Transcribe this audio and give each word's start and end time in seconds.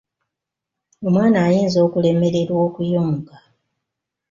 Omwana 1.07 1.37
ayinza 1.47 1.79
okulemererwa 1.87 2.59
okuyonka. 2.67 3.35